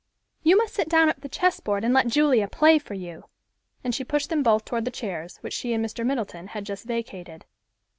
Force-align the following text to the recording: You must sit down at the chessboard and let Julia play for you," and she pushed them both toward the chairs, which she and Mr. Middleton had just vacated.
You 0.41 0.57
must 0.57 0.73
sit 0.73 0.89
down 0.89 1.09
at 1.09 1.21
the 1.21 1.29
chessboard 1.29 1.83
and 1.83 1.93
let 1.93 2.07
Julia 2.07 2.47
play 2.47 2.79
for 2.79 2.95
you," 2.95 3.25
and 3.83 3.93
she 3.93 4.03
pushed 4.03 4.31
them 4.31 4.41
both 4.41 4.65
toward 4.65 4.83
the 4.85 4.89
chairs, 4.89 5.37
which 5.41 5.53
she 5.53 5.73
and 5.73 5.85
Mr. 5.85 6.03
Middleton 6.03 6.47
had 6.47 6.65
just 6.65 6.85
vacated. 6.85 7.45